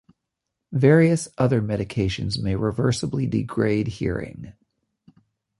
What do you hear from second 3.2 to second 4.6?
degrade hearing.